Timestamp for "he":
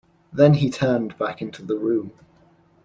0.55-0.71